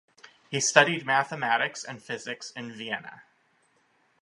[0.49, 3.21] He studied mathematics and physics in Vienna.